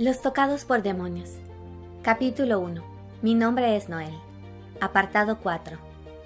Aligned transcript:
Los 0.00 0.22
tocados 0.22 0.64
por 0.64 0.82
demonios. 0.82 1.28
Capítulo 2.00 2.58
1. 2.60 2.82
Mi 3.20 3.34
nombre 3.34 3.76
es 3.76 3.90
Noel. 3.90 4.18
Apartado 4.80 5.40
4. 5.40 5.76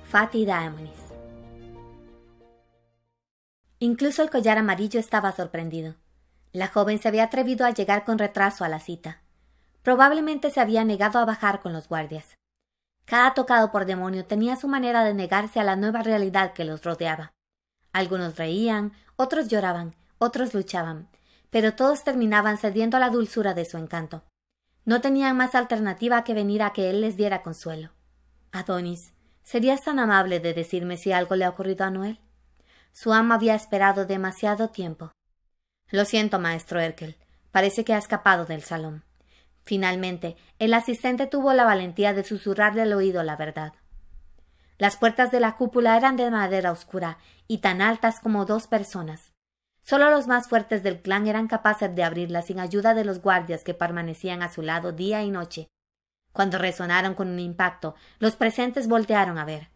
Fati 0.04 0.46
Daemonis. 0.46 0.92
Incluso 3.80 4.22
el 4.22 4.30
collar 4.30 4.58
amarillo 4.58 5.00
estaba 5.00 5.32
sorprendido. 5.32 5.96
La 6.52 6.68
joven 6.68 7.00
se 7.00 7.08
había 7.08 7.24
atrevido 7.24 7.66
a 7.66 7.72
llegar 7.72 8.04
con 8.04 8.16
retraso 8.16 8.64
a 8.64 8.68
la 8.68 8.78
cita. 8.78 9.22
Probablemente 9.82 10.52
se 10.52 10.60
había 10.60 10.84
negado 10.84 11.18
a 11.18 11.24
bajar 11.24 11.60
con 11.60 11.72
los 11.72 11.88
guardias. 11.88 12.38
Cada 13.06 13.34
tocado 13.34 13.72
por 13.72 13.86
demonio 13.86 14.24
tenía 14.24 14.54
su 14.54 14.68
manera 14.68 15.02
de 15.02 15.14
negarse 15.14 15.58
a 15.58 15.64
la 15.64 15.74
nueva 15.74 16.04
realidad 16.04 16.52
que 16.52 16.64
los 16.64 16.84
rodeaba. 16.84 17.32
Algunos 17.92 18.36
reían, 18.36 18.92
otros 19.16 19.48
lloraban, 19.48 19.96
otros 20.18 20.54
luchaban, 20.54 21.08
pero 21.54 21.76
todos 21.76 22.02
terminaban 22.02 22.58
cediendo 22.58 22.96
a 22.96 23.00
la 23.00 23.10
dulzura 23.10 23.54
de 23.54 23.64
su 23.64 23.78
encanto. 23.78 24.24
No 24.84 25.00
tenían 25.00 25.36
más 25.36 25.54
alternativa 25.54 26.24
que 26.24 26.34
venir 26.34 26.64
a 26.64 26.72
que 26.72 26.90
él 26.90 27.00
les 27.00 27.16
diera 27.16 27.42
consuelo. 27.42 27.92
Adonis, 28.50 29.12
¿serías 29.44 29.82
tan 29.82 30.00
amable 30.00 30.40
de 30.40 30.52
decirme 30.52 30.96
si 30.96 31.12
algo 31.12 31.36
le 31.36 31.44
ha 31.44 31.50
ocurrido 31.50 31.84
a 31.84 31.90
Noel? 31.90 32.18
Su 32.92 33.12
ama 33.12 33.36
había 33.36 33.54
esperado 33.54 34.04
demasiado 34.04 34.70
tiempo. 34.70 35.12
Lo 35.92 36.04
siento, 36.04 36.40
maestro 36.40 36.80
Erkel. 36.80 37.18
Parece 37.52 37.84
que 37.84 37.94
ha 37.94 37.98
escapado 37.98 38.46
del 38.46 38.64
salón. 38.64 39.04
Finalmente, 39.62 40.34
el 40.58 40.74
asistente 40.74 41.28
tuvo 41.28 41.52
la 41.52 41.62
valentía 41.62 42.14
de 42.14 42.24
susurrarle 42.24 42.82
al 42.82 42.94
oído 42.94 43.22
la 43.22 43.36
verdad. 43.36 43.74
Las 44.76 44.96
puertas 44.96 45.30
de 45.30 45.38
la 45.38 45.54
cúpula 45.54 45.96
eran 45.96 46.16
de 46.16 46.28
madera 46.32 46.72
oscura 46.72 47.18
y 47.46 47.58
tan 47.58 47.80
altas 47.80 48.18
como 48.18 48.44
dos 48.44 48.66
personas. 48.66 49.33
Solo 49.84 50.10
los 50.10 50.26
más 50.26 50.48
fuertes 50.48 50.82
del 50.82 51.02
clan 51.02 51.26
eran 51.26 51.46
capaces 51.46 51.94
de 51.94 52.02
abrirla 52.02 52.40
sin 52.40 52.58
ayuda 52.58 52.94
de 52.94 53.04
los 53.04 53.20
guardias 53.20 53.64
que 53.64 53.74
permanecían 53.74 54.42
a 54.42 54.50
su 54.50 54.62
lado 54.62 54.92
día 54.92 55.22
y 55.22 55.30
noche. 55.30 55.68
Cuando 56.32 56.56
resonaron 56.56 57.14
con 57.14 57.28
un 57.28 57.38
impacto, 57.38 57.94
los 58.18 58.34
presentes 58.34 58.88
voltearon 58.88 59.36
a 59.36 59.44
ver. 59.44 59.68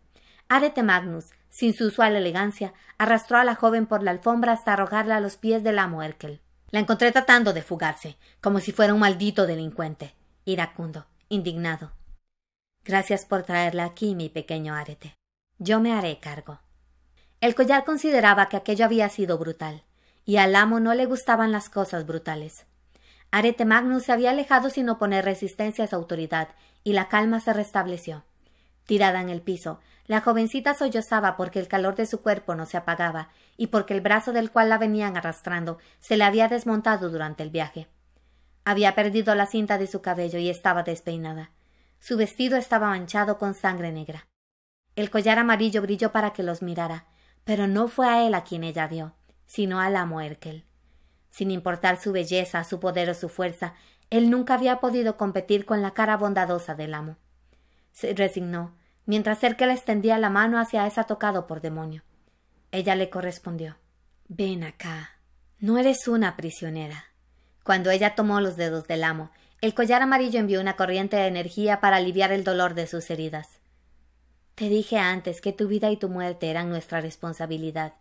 Arete 0.48 0.83
Magnus, 0.83 1.27
sin 1.50 1.75
su 1.75 1.89
usual 1.89 2.17
elegancia, 2.17 2.73
arrastró 2.97 3.37
a 3.37 3.45
la 3.45 3.55
joven 3.55 3.87
por 3.87 4.03
la 4.03 4.11
alfombra 4.11 4.53
hasta 4.53 4.73
arrojarla 4.73 5.19
a 5.19 5.20
los 5.20 5.37
pies 5.37 5.62
del 5.62 5.78
amo 5.78 6.03
Erkel. 6.03 6.41
La 6.70 6.81
encontré 6.81 7.12
tratando 7.12 7.53
de 7.53 7.62
fugarse, 7.62 8.17
como 8.41 8.61
si 8.61 8.72
fuera 8.72 8.95
un 8.95 9.00
maldito 9.00 9.47
delincuente, 9.47 10.15
iracundo, 10.47 11.06
indignado. 11.28 11.93
Gracias 12.83 13.27
por 13.27 13.43
traerla 13.43 13.84
aquí, 13.84 14.15
mi 14.15 14.31
pequeño 14.31 14.75
Arete. 14.75 15.15
Yo 15.59 15.81
me 15.81 15.93
haré 15.93 16.19
cargo. 16.19 16.61
El 17.43 17.55
collar 17.55 17.84
consideraba 17.84 18.48
que 18.48 18.56
aquello 18.56 18.87
había 18.87 19.11
sido 19.11 19.37
brutal 19.37 19.84
y 20.29 20.37
al 20.37 20.55
amo 20.57 20.79
no 20.79 20.93
le 20.93 21.07
gustaban 21.07 21.53
las 21.53 21.71
cosas 21.71 22.05
brutales. 22.05 22.67
Arete 23.31 23.65
Magnus 23.65 24.03
se 24.03 24.12
había 24.12 24.33
alejado 24.33 24.69
sin 24.69 24.87
oponer 24.91 25.25
resistencia 25.25 25.87
a 25.87 25.89
su 25.89 25.97
autoridad, 25.97 26.48
y 26.84 26.93
la 26.93 27.09
calma 27.09 27.41
se 27.41 27.55
restableció. 27.55 28.25
Tirada 28.84 29.23
en 29.23 29.31
el 29.31 29.41
piso, 29.41 29.81
la 30.05 30.21
jovencita 30.21 30.75
sollozaba 30.75 31.34
porque 31.39 31.61
el 31.61 31.67
calor 31.67 31.95
de 31.95 32.05
su 32.05 32.21
cuerpo 32.21 32.55
no 32.55 32.67
se 32.67 32.77
apagaba, 32.77 33.31
y 33.56 33.69
porque 33.69 33.95
el 33.95 34.03
brazo 34.03 34.34
del 34.34 34.51
cual 34.51 34.69
la 34.69 34.77
venían 34.77 35.17
arrastrando 35.17 35.79
se 35.99 36.19
le 36.19 36.25
había 36.25 36.49
desmontado 36.49 37.09
durante 37.09 37.43
el 37.43 37.49
viaje. 37.49 37.89
Había 38.67 38.95
perdido 38.95 39.34
la 39.34 39.47
cinta 39.47 39.79
de 39.79 39.87
su 39.87 40.03
cabello 40.03 40.39
y 40.39 40.51
estaba 40.51 40.83
despeinada. 40.83 41.53
Su 42.01 42.19
vestido 42.19 42.59
estaba 42.59 42.89
manchado 42.89 43.39
con 43.39 43.55
sangre 43.55 43.93
negra. 43.93 44.29
El 44.95 45.09
collar 45.09 45.39
amarillo 45.39 45.81
brilló 45.81 46.12
para 46.12 46.34
que 46.34 46.43
los 46.43 46.61
mirara, 46.61 47.06
pero 47.45 47.67
no 47.67 47.89
fue 47.89 48.09
a 48.09 48.27
él 48.27 48.34
a 48.34 48.45
quien 48.45 48.62
ella 48.62 48.87
vio 48.89 49.15
sino 49.48 49.80
al 49.80 49.96
amo 49.96 50.20
Erkel. 50.20 50.64
Sin 51.30 51.50
importar 51.50 52.00
su 52.00 52.12
belleza, 52.12 52.62
su 52.62 52.78
poder 52.78 53.10
o 53.10 53.14
su 53.14 53.28
fuerza, 53.28 53.74
él 54.10 54.30
nunca 54.30 54.54
había 54.54 54.78
podido 54.78 55.16
competir 55.16 55.64
con 55.64 55.82
la 55.82 55.92
cara 55.92 56.16
bondadosa 56.16 56.77
del 56.77 56.94
amo. 56.94 57.16
Se 57.92 58.14
resignó, 58.14 58.76
mientras 59.06 59.42
Erkel 59.42 59.70
extendía 59.70 60.19
la 60.19 60.31
mano 60.31 60.60
hacia 60.60 60.87
esa 60.87 61.04
tocado 61.04 61.47
por 61.47 61.60
demonio. 61.60 62.04
Ella 62.70 62.94
le 62.94 63.10
correspondió. 63.10 63.76
Ven 64.28 64.62
acá. 64.62 65.19
No 65.58 65.78
eres 65.78 66.06
una 66.06 66.37
prisionera. 66.37 67.06
Cuando 67.64 67.91
ella 67.91 68.14
tomó 68.14 68.41
los 68.41 68.56
dedos 68.56 68.87
del 68.87 69.03
amo, 69.03 69.31
el 69.60 69.75
collar 69.75 70.03
amarillo 70.03 70.38
envió 70.38 70.60
una 70.60 70.76
corriente 70.76 71.16
de 71.16 71.26
energía 71.26 71.81
para 71.81 71.97
aliviar 71.97 72.32
el 72.32 72.44
dolor 72.44 72.75
de 72.75 72.87
sus 72.87 73.10
heridas. 73.10 73.60
Te 74.54 74.69
dije 74.69 74.98
antes 74.98 75.41
que 75.41 75.53
tu 75.53 75.69
vida 75.69 75.91
y 75.91 75.97
tu 75.97 76.08
muerte 76.08 76.50
eran 76.50 76.69
nuestra 76.69 77.00
responsabilidad. 77.00 77.94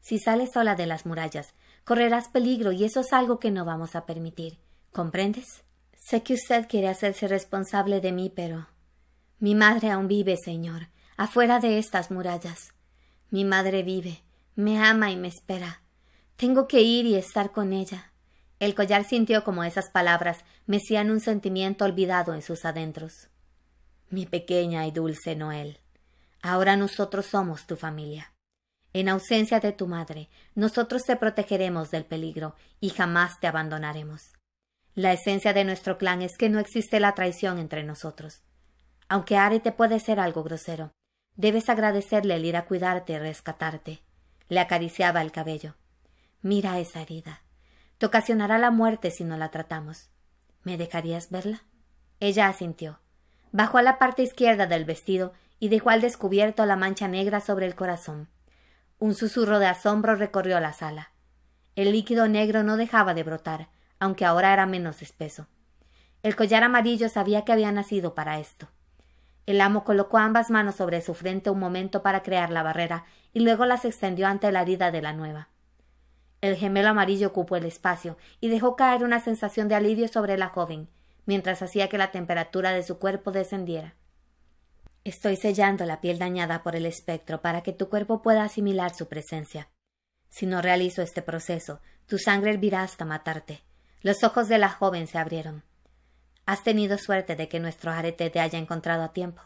Si 0.00 0.18
sales 0.18 0.52
sola 0.52 0.74
de 0.74 0.86
las 0.86 1.06
murallas, 1.06 1.54
correrás 1.84 2.28
peligro 2.28 2.72
y 2.72 2.84
eso 2.84 3.00
es 3.00 3.12
algo 3.12 3.38
que 3.38 3.50
no 3.50 3.64
vamos 3.64 3.96
a 3.96 4.06
permitir. 4.06 4.58
¿Comprendes? 4.92 5.64
Sé 5.94 6.22
que 6.22 6.34
usted 6.34 6.68
quiere 6.68 6.88
hacerse 6.88 7.26
responsable 7.28 8.00
de 8.00 8.12
mí, 8.12 8.32
pero. 8.34 8.68
Mi 9.38 9.54
madre 9.54 9.90
aún 9.90 10.08
vive, 10.08 10.36
señor, 10.36 10.88
afuera 11.16 11.58
de 11.58 11.78
estas 11.78 12.10
murallas. 12.10 12.72
Mi 13.30 13.44
madre 13.44 13.82
vive, 13.82 14.22
me 14.54 14.78
ama 14.78 15.10
y 15.10 15.16
me 15.16 15.28
espera. 15.28 15.82
Tengo 16.36 16.68
que 16.68 16.82
ir 16.82 17.06
y 17.06 17.16
estar 17.16 17.52
con 17.52 17.72
ella. 17.72 18.12
El 18.58 18.74
collar 18.74 19.04
sintió 19.04 19.44
como 19.44 19.64
esas 19.64 19.90
palabras 19.90 20.44
mecían 20.66 21.10
un 21.10 21.20
sentimiento 21.20 21.84
olvidado 21.84 22.34
en 22.34 22.42
sus 22.42 22.64
adentros. 22.64 23.28
Mi 24.08 24.24
pequeña 24.24 24.86
y 24.86 24.92
dulce 24.92 25.34
Noel, 25.34 25.80
ahora 26.40 26.76
nosotros 26.76 27.26
somos 27.26 27.66
tu 27.66 27.76
familia. 27.76 28.32
En 28.98 29.10
ausencia 29.10 29.60
de 29.60 29.72
tu 29.72 29.86
madre, 29.86 30.30
nosotros 30.54 31.02
te 31.02 31.16
protegeremos 31.16 31.90
del 31.90 32.06
peligro 32.06 32.54
y 32.80 32.88
jamás 32.88 33.38
te 33.40 33.46
abandonaremos. 33.46 34.32
La 34.94 35.12
esencia 35.12 35.52
de 35.52 35.64
nuestro 35.64 35.98
clan 35.98 36.22
es 36.22 36.38
que 36.38 36.48
no 36.48 36.60
existe 36.60 36.98
la 36.98 37.12
traición 37.14 37.58
entre 37.58 37.84
nosotros. 37.84 38.40
Aunque 39.06 39.36
Ari 39.36 39.60
te 39.60 39.70
puede 39.70 40.00
ser 40.00 40.18
algo 40.18 40.42
grosero, 40.42 40.92
debes 41.34 41.68
agradecerle 41.68 42.36
el 42.36 42.46
ir 42.46 42.56
a 42.56 42.64
cuidarte 42.64 43.12
y 43.12 43.18
rescatarte. 43.18 44.00
Le 44.48 44.60
acariciaba 44.60 45.20
el 45.20 45.30
cabello. 45.30 45.74
Mira 46.40 46.78
esa 46.78 47.02
herida. 47.02 47.42
Te 47.98 48.06
ocasionará 48.06 48.56
la 48.56 48.70
muerte 48.70 49.10
si 49.10 49.24
no 49.24 49.36
la 49.36 49.50
tratamos. 49.50 50.08
¿Me 50.62 50.78
dejarías 50.78 51.30
verla? 51.30 51.64
Ella 52.18 52.48
asintió. 52.48 53.00
Bajó 53.52 53.76
a 53.76 53.82
la 53.82 53.98
parte 53.98 54.22
izquierda 54.22 54.66
del 54.66 54.86
vestido 54.86 55.34
y 55.60 55.68
dejó 55.68 55.90
al 55.90 56.00
descubierto 56.00 56.64
la 56.64 56.76
mancha 56.76 57.08
negra 57.08 57.42
sobre 57.42 57.66
el 57.66 57.74
corazón. 57.74 58.30
Un 58.98 59.14
susurro 59.14 59.58
de 59.58 59.66
asombro 59.66 60.14
recorrió 60.14 60.58
la 60.58 60.72
sala. 60.72 61.12
El 61.74 61.92
líquido 61.92 62.28
negro 62.28 62.62
no 62.62 62.78
dejaba 62.78 63.12
de 63.12 63.24
brotar, 63.24 63.68
aunque 63.98 64.24
ahora 64.24 64.54
era 64.54 64.64
menos 64.64 65.02
espeso. 65.02 65.48
El 66.22 66.34
collar 66.34 66.62
amarillo 66.62 67.10
sabía 67.10 67.44
que 67.44 67.52
había 67.52 67.70
nacido 67.72 68.14
para 68.14 68.38
esto. 68.38 68.68
El 69.44 69.60
amo 69.60 69.84
colocó 69.84 70.16
ambas 70.16 70.50
manos 70.50 70.76
sobre 70.76 71.02
su 71.02 71.12
frente 71.12 71.50
un 71.50 71.60
momento 71.60 72.02
para 72.02 72.22
crear 72.22 72.50
la 72.50 72.62
barrera 72.62 73.04
y 73.34 73.40
luego 73.40 73.66
las 73.66 73.84
extendió 73.84 74.28
ante 74.28 74.50
la 74.50 74.62
herida 74.62 74.90
de 74.90 75.02
la 75.02 75.12
nueva. 75.12 75.50
El 76.40 76.56
gemelo 76.56 76.88
amarillo 76.88 77.28
ocupó 77.28 77.56
el 77.56 77.66
espacio 77.66 78.16
y 78.40 78.48
dejó 78.48 78.76
caer 78.76 79.04
una 79.04 79.20
sensación 79.20 79.68
de 79.68 79.74
alivio 79.74 80.08
sobre 80.08 80.38
la 80.38 80.48
joven, 80.48 80.88
mientras 81.26 81.60
hacía 81.60 81.90
que 81.90 81.98
la 81.98 82.12
temperatura 82.12 82.72
de 82.72 82.82
su 82.82 82.98
cuerpo 82.98 83.30
descendiera. 83.30 83.94
Estoy 85.06 85.36
sellando 85.36 85.86
la 85.86 86.00
piel 86.00 86.18
dañada 86.18 86.64
por 86.64 86.74
el 86.74 86.84
espectro 86.84 87.40
para 87.40 87.62
que 87.62 87.72
tu 87.72 87.88
cuerpo 87.88 88.22
pueda 88.22 88.42
asimilar 88.42 88.92
su 88.92 89.06
presencia. 89.06 89.68
Si 90.30 90.46
no 90.46 90.60
realizo 90.60 91.00
este 91.00 91.22
proceso, 91.22 91.78
tu 92.06 92.18
sangre 92.18 92.50
hervirá 92.50 92.82
hasta 92.82 93.04
matarte. 93.04 93.62
Los 94.00 94.24
ojos 94.24 94.48
de 94.48 94.58
la 94.58 94.68
joven 94.68 95.06
se 95.06 95.18
abrieron. 95.18 95.62
Has 96.44 96.64
tenido 96.64 96.98
suerte 96.98 97.36
de 97.36 97.48
que 97.48 97.60
nuestro 97.60 97.92
arete 97.92 98.30
te 98.30 98.40
haya 98.40 98.58
encontrado 98.58 99.04
a 99.04 99.12
tiempo. 99.12 99.42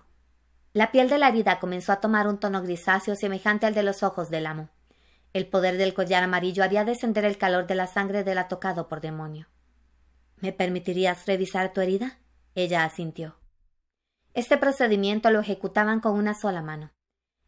La 0.72 0.92
piel 0.92 1.10
de 1.10 1.18
la 1.18 1.28
herida 1.28 1.60
comenzó 1.60 1.92
a 1.92 2.00
tomar 2.00 2.26
un 2.26 2.40
tono 2.40 2.62
grisáceo 2.62 3.14
semejante 3.14 3.66
al 3.66 3.74
de 3.74 3.82
los 3.82 4.02
ojos 4.02 4.30
del 4.30 4.46
amo. 4.46 4.70
El 5.34 5.46
poder 5.46 5.76
del 5.76 5.92
collar 5.92 6.22
amarillo 6.22 6.64
haría 6.64 6.86
descender 6.86 7.26
el 7.26 7.36
calor 7.36 7.66
de 7.66 7.74
la 7.74 7.86
sangre 7.86 8.24
del 8.24 8.38
atocado 8.38 8.88
por 8.88 9.02
demonio. 9.02 9.46
¿Me 10.36 10.54
permitirías 10.54 11.26
revisar 11.26 11.74
tu 11.74 11.82
herida? 11.82 12.18
Ella 12.54 12.84
asintió. 12.84 13.39
Este 14.32 14.56
procedimiento 14.56 15.30
lo 15.30 15.40
ejecutaban 15.40 16.00
con 16.00 16.12
una 16.12 16.34
sola 16.34 16.62
mano. 16.62 16.92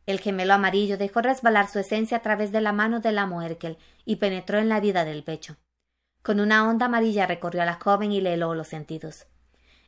El 0.05 0.19
gemelo 0.19 0.55
amarillo 0.55 0.99
dejó 0.99 1.23
resbalar 1.23 1.69
su 1.69 1.79
esencia 1.79 2.17
a 2.17 2.23
través 2.23 2.51
de 2.51 2.61
la 2.61 2.73
mano 2.73 2.99
del 2.99 3.19
amo 3.19 3.41
Erkel 3.43 3.79
y 4.05 4.17
penetró 4.17 4.59
en 4.59 4.69
la 4.69 4.79
herida 4.79 5.05
del 5.05 5.23
pecho. 5.23 5.57
Con 6.23 6.41
una 6.41 6.69
onda 6.69 6.87
amarilla 6.87 7.27
recorrió 7.27 7.63
a 7.63 7.67
la 7.67 7.79
joven 7.81 8.11
y 8.11 8.21
le 8.21 8.35
heló 8.35 8.55
los 8.55 8.69
sentidos. 8.69 9.27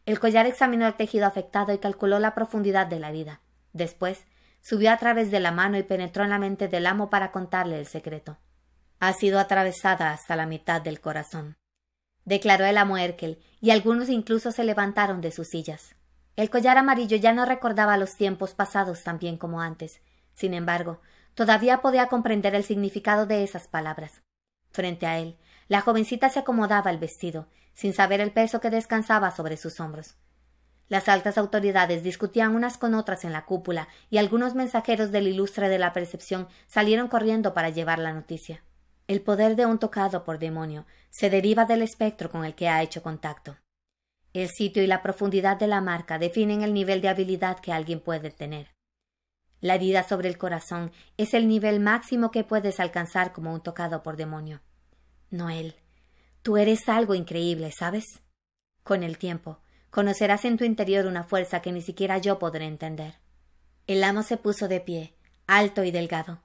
El 0.07 0.21
collar 0.21 0.47
examinó 0.47 0.87
el 0.87 0.95
tejido 0.95 1.27
afectado 1.27 1.73
y 1.73 1.79
calculó 1.79 2.21
la 2.21 2.35
profundidad 2.35 2.87
de 2.87 3.01
la 3.01 3.09
herida. 3.09 3.41
Después, 3.73 4.25
subió 4.61 4.93
a 4.93 4.97
través 4.99 5.31
de 5.33 5.41
la 5.41 5.51
mano 5.51 5.79
y 5.79 5.83
penetró 5.83 6.23
en 6.23 6.31
la 6.31 6.39
mente 6.39 6.69
del 6.69 6.87
amo 6.87 7.11
para 7.11 7.33
contarle 7.33 7.79
el 7.79 7.87
secreto. 7.87 8.39
Ha 9.01 9.13
sido 9.15 9.41
atravesada 9.41 10.13
hasta 10.13 10.37
la 10.37 10.47
mitad 10.47 10.81
del 10.81 11.01
corazón, 11.01 11.57
declaró 12.25 12.65
el 12.65 12.79
amo 12.79 12.97
Erkel, 12.97 13.43
y 13.61 13.71
algunos 13.71 14.09
incluso 14.09 14.53
se 14.53 14.65
levantaron 14.65 15.21
de 15.21 15.33
sus 15.33 15.49
sillas. 15.49 15.97
El 16.37 16.51
collar 16.51 16.79
amarillo 16.79 17.17
ya 17.17 17.33
no 17.33 17.45
recordaba 17.45 17.97
los 17.97 18.17
tiempos 18.17 18.55
pasados 18.55 19.05
tan 19.05 19.19
bien 19.19 19.37
como 19.37 19.61
antes. 19.61 20.01
Sin 20.35 20.53
embargo, 20.53 21.01
todavía 21.35 21.81
podía 21.81 22.09
comprender 22.09 22.55
el 22.55 22.65
significado 22.65 23.27
de 23.27 23.45
esas 23.45 23.69
palabras. 23.69 24.23
Frente 24.73 25.07
a 25.07 25.19
él, 25.19 25.39
La 25.67 25.81
jovencita 25.81 26.29
se 26.29 26.41
acomodaba 26.41 26.91
el 26.91 26.99
vestido, 26.99 27.47
sin 27.73 27.95
saber 27.95 28.21
el 28.21 28.33
peso 28.33 28.61
que 28.61 28.69
descansaba 28.69 29.31
sobre 29.31 29.57
sus 29.57 29.81
hombros. 29.81 30.17
Las 30.89 31.09
altas 31.09 31.39
autoridades 31.39 32.03
discutían 32.03 32.55
unas 32.55 32.77
con 32.77 32.95
otras 32.95 33.25
en 33.25 33.33
la 33.33 33.47
cúpula 33.47 33.89
y 34.11 34.19
algunos 34.19 34.55
mensajeros 34.55 35.11
del 35.11 35.27
ilustre 35.27 35.71
de 35.71 35.79
la 35.79 35.95
percepción 35.95 36.49
salieron 36.67 37.09
corriendo 37.09 37.55
para 37.55 37.71
llevar 37.71 37.99
la 37.99 38.13
noticia. 38.13 38.63
El 39.07 39.23
poder 39.23 39.57
de 39.57 39.65
un 39.65 39.79
tocado 39.79 40.25
por 40.25 40.39
demonio 40.39 40.85
se 41.11 41.31
deriva 41.31 41.65
del 41.65 41.81
espectro 41.81 42.31
con 42.31 42.45
el 42.45 42.55
que 42.55 42.69
ha 42.69 42.83
hecho 42.83 43.03
contacto. 43.03 43.57
El 44.35 44.49
sitio 44.49 44.83
y 44.83 44.89
la 44.89 45.01
profundidad 45.01 45.57
de 45.57 45.69
la 45.69 45.81
marca 45.81 46.19
definen 46.19 46.63
el 46.63 46.75
nivel 46.75 47.01
de 47.01 47.09
habilidad 47.09 47.61
que 47.61 47.73
alguien 47.73 48.01
puede 48.01 48.33
tener. 48.33 48.75
La 49.61 49.77
herida 49.77 50.03
sobre 50.03 50.29
el 50.29 50.37
corazón 50.37 50.91
es 51.17 51.35
el 51.35 51.47
nivel 51.47 51.79
máximo 51.79 52.33
que 52.33 52.43
puedes 52.43 52.81
alcanzar 52.81 53.33
como 53.33 53.55
un 53.55 53.61
tocado 53.61 54.03
por 54.03 54.17
demonio. 54.17 54.61
Noel, 55.31 55.77
tú 56.43 56.57
eres 56.57 56.89
algo 56.89 57.15
increíble, 57.15 57.71
¿sabes? 57.71 58.05
Con 58.83 59.05
el 59.05 59.19
tiempo, 59.19 59.61
conocerás 59.91 60.45
en 60.45 60.59
tu 60.59 60.65
interior 60.65 61.07
una 61.07 61.23
fuerza 61.23 61.63
que 61.63 61.71
ni 61.71 61.81
siquiera 61.81 62.19
yo 62.19 62.41
podré 62.41 62.67
entender. 62.67 63.15
El 63.87 64.03
amo 64.03 64.25
se 64.25 64.37
puso 64.37 64.67
de 64.67 64.81
pie, 64.81 65.15
alto 65.47 65.85
y 65.85 65.93
delgado. 65.93 66.41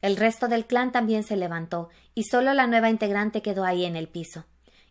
El 0.00 0.16
resto 0.16 0.48
del 0.48 0.66
clan 0.66 0.92
también 0.92 1.24
se 1.24 1.36
levantó, 1.36 1.90
y 2.14 2.24
solo 2.24 2.54
la 2.54 2.66
nueva 2.66 2.88
integrante 2.88 3.42
quedó 3.42 3.64
ahí 3.64 3.84
en 3.84 3.96
el 3.96 4.08
piso, 4.08 4.46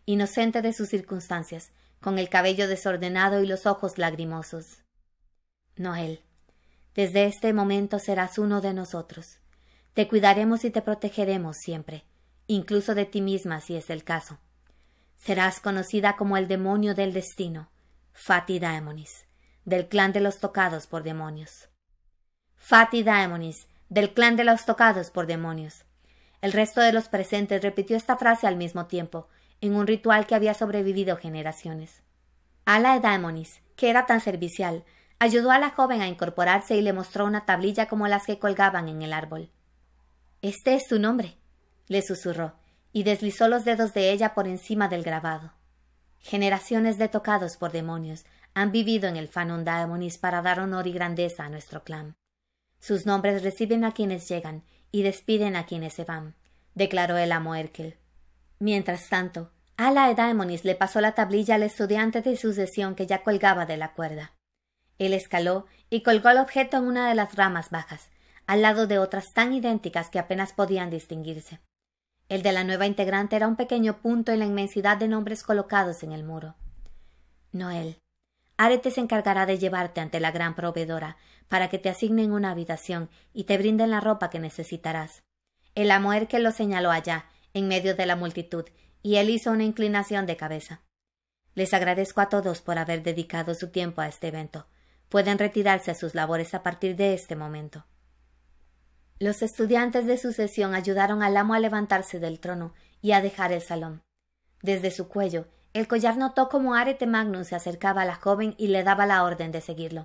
inocente 0.06 0.62
de 0.62 0.72
sus 0.72 0.88
circunstancias, 0.88 1.72
con 2.04 2.18
el 2.18 2.28
cabello 2.28 2.68
desordenado 2.68 3.42
y 3.42 3.46
los 3.46 3.64
ojos 3.64 3.96
lagrimosos. 3.96 4.82
Noel, 5.74 6.20
desde 6.94 7.24
este 7.24 7.54
momento 7.54 7.98
serás 7.98 8.36
uno 8.36 8.60
de 8.60 8.74
nosotros. 8.74 9.38
Te 9.94 10.06
cuidaremos 10.06 10.66
y 10.66 10.70
te 10.70 10.82
protegeremos 10.82 11.56
siempre, 11.56 12.04
incluso 12.46 12.94
de 12.94 13.06
ti 13.06 13.22
misma 13.22 13.62
si 13.62 13.74
es 13.74 13.88
el 13.88 14.04
caso. 14.04 14.38
Serás 15.16 15.60
conocida 15.60 16.14
como 16.16 16.36
el 16.36 16.46
demonio 16.46 16.94
del 16.94 17.14
destino, 17.14 17.70
Fati 18.12 18.58
Daemonis, 18.58 19.26
del 19.64 19.88
clan 19.88 20.12
de 20.12 20.20
los 20.20 20.40
tocados 20.40 20.86
por 20.86 21.04
demonios. 21.04 21.70
Fati 22.56 23.02
Daemonis, 23.02 23.66
del 23.88 24.12
clan 24.12 24.36
de 24.36 24.44
los 24.44 24.66
tocados 24.66 25.10
por 25.10 25.26
demonios. 25.26 25.86
El 26.42 26.52
resto 26.52 26.82
de 26.82 26.92
los 26.92 27.08
presentes 27.08 27.62
repitió 27.62 27.96
esta 27.96 28.18
frase 28.18 28.46
al 28.46 28.56
mismo 28.56 28.88
tiempo, 28.88 29.28
en 29.64 29.76
un 29.76 29.86
ritual 29.86 30.26
que 30.26 30.34
había 30.34 30.54
sobrevivido 30.54 31.16
generaciones. 31.16 32.02
Ala 32.64 32.98
Daemonis, 33.00 33.62
que 33.76 33.90
era 33.90 34.06
tan 34.06 34.20
servicial, 34.20 34.84
Ayudó 35.18 35.52
a 35.52 35.58
la 35.58 35.70
joven 35.70 36.02
a 36.02 36.08
incorporarse 36.08 36.76
y 36.76 36.82
le 36.82 36.92
mostró 36.92 37.24
una 37.24 37.46
tablilla 37.46 37.86
como 37.86 38.08
las 38.08 38.26
que 38.26 38.38
colgaban 38.38 38.88
en 38.88 39.02
el 39.02 39.12
árbol. 39.12 39.50
Este 40.42 40.74
es 40.74 40.86
tu 40.86 40.98
nombre, 40.98 41.38
le 41.86 42.02
susurró, 42.02 42.54
y 42.92 43.04
deslizó 43.04 43.48
los 43.48 43.64
dedos 43.64 43.94
de 43.94 44.10
ella 44.10 44.34
por 44.34 44.46
encima 44.46 44.88
del 44.88 45.02
grabado. 45.02 45.54
Generaciones 46.18 46.98
de 46.98 47.08
tocados 47.08 47.56
por 47.56 47.72
demonios 47.72 48.26
han 48.54 48.70
vivido 48.70 49.08
en 49.08 49.16
el 49.16 49.28
Fanon 49.28 49.64
Daemonis 49.64 50.18
para 50.18 50.42
dar 50.42 50.60
honor 50.60 50.86
y 50.86 50.92
grandeza 50.92 51.44
a 51.44 51.48
nuestro 51.48 51.84
clan. 51.84 52.16
Sus 52.78 53.06
nombres 53.06 53.42
reciben 53.42 53.84
a 53.84 53.92
quienes 53.92 54.28
llegan 54.28 54.62
y 54.92 55.02
despiden 55.02 55.56
a 55.56 55.64
quienes 55.64 55.94
se 55.94 56.04
van, 56.04 56.34
declaró 56.74 57.16
el 57.16 57.32
amo 57.32 57.54
Erkel. 57.54 57.96
Mientras 58.58 59.08
tanto, 59.08 59.50
Ala 59.76 60.14
Daemonis 60.14 60.64
le 60.64 60.76
pasó 60.76 61.00
la 61.00 61.12
tablilla 61.12 61.56
al 61.56 61.64
estudiante 61.64 62.22
de 62.22 62.36
sucesión 62.36 62.94
que 62.94 63.06
ya 63.06 63.22
colgaba 63.22 63.66
de 63.66 63.76
la 63.76 63.92
cuerda. 63.92 64.32
Él 64.98 65.12
escaló 65.12 65.66
y 65.90 66.02
colgó 66.02 66.28
el 66.28 66.38
objeto 66.38 66.76
en 66.76 66.84
una 66.84 67.08
de 67.08 67.16
las 67.16 67.34
ramas 67.34 67.70
bajas, 67.70 68.10
al 68.46 68.62
lado 68.62 68.86
de 68.86 68.98
otras 68.98 69.32
tan 69.32 69.52
idénticas 69.52 70.10
que 70.10 70.20
apenas 70.20 70.52
podían 70.52 70.90
distinguirse. 70.90 71.60
El 72.28 72.42
de 72.42 72.52
la 72.52 72.62
nueva 72.62 72.86
integrante 72.86 73.34
era 73.34 73.48
un 73.48 73.56
pequeño 73.56 74.00
punto 74.00 74.30
en 74.30 74.38
la 74.38 74.46
inmensidad 74.46 74.96
de 74.96 75.08
nombres 75.08 75.42
colocados 75.42 76.04
en 76.04 76.12
el 76.12 76.22
muro. 76.22 76.54
Noel, 77.50 77.98
Arete 78.56 78.92
se 78.92 79.00
encargará 79.00 79.44
de 79.46 79.58
llevarte 79.58 80.00
ante 80.00 80.20
la 80.20 80.30
gran 80.30 80.54
proveedora 80.54 81.16
para 81.48 81.68
que 81.68 81.78
te 81.78 81.88
asignen 81.88 82.32
una 82.32 82.52
habitación 82.52 83.10
y 83.32 83.44
te 83.44 83.58
brinden 83.58 83.90
la 83.90 84.00
ropa 84.00 84.30
que 84.30 84.38
necesitarás. 84.38 85.24
El 85.74 85.90
amo 85.90 86.12
que 86.28 86.38
lo 86.38 86.52
señaló 86.52 86.92
allá, 86.92 87.26
en 87.52 87.68
medio 87.68 87.96
de 87.96 88.06
la 88.06 88.16
multitud, 88.16 88.64
y 89.04 89.18
él 89.18 89.30
hizo 89.30 89.52
una 89.52 89.62
inclinación 89.62 90.26
de 90.26 90.36
cabeza. 90.36 90.82
Les 91.54 91.72
agradezco 91.72 92.20
a 92.20 92.28
todos 92.28 92.60
por 92.60 92.78
haber 92.78 93.04
dedicado 93.04 93.54
su 93.54 93.70
tiempo 93.70 94.00
a 94.00 94.08
este 94.08 94.26
evento 94.26 94.66
pueden 95.14 95.38
retirarse 95.38 95.92
a 95.92 95.94
sus 95.94 96.16
labores 96.16 96.54
a 96.54 96.64
partir 96.64 96.96
de 96.96 97.14
este 97.14 97.36
momento. 97.36 97.84
Los 99.20 99.42
estudiantes 99.42 100.06
de 100.06 100.18
sucesión 100.18 100.74
ayudaron 100.74 101.22
al 101.22 101.36
amo 101.36 101.54
a 101.54 101.60
levantarse 101.60 102.18
del 102.18 102.40
trono 102.40 102.74
y 103.00 103.12
a 103.12 103.20
dejar 103.20 103.52
el 103.52 103.62
salón. 103.62 104.02
Desde 104.60 104.90
su 104.90 105.08
cuello, 105.08 105.46
el 105.72 105.86
collar 105.86 106.16
notó 106.16 106.48
cómo 106.48 106.74
Arete 106.74 107.06
Magnus 107.06 107.46
se 107.46 107.54
acercaba 107.54 108.02
a 108.02 108.06
la 108.06 108.16
joven 108.16 108.56
y 108.58 108.66
le 108.66 108.82
daba 108.82 109.06
la 109.06 109.22
orden 109.22 109.52
de 109.52 109.60
seguirlo. 109.60 110.04